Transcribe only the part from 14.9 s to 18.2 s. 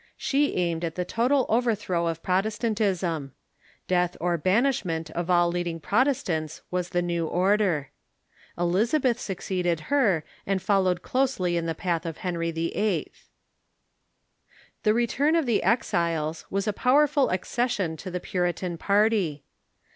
return of the exiles was a powerful accession to the